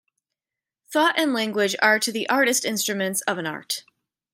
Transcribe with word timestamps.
Thought 0.91 1.19
and 1.19 1.31
language 1.31 1.75
are 1.79 1.99
to 1.99 2.11
the 2.11 2.27
artist 2.27 2.65
instruments 2.65 3.21
of 3.27 3.37
an 3.37 3.45
art. 3.45 3.83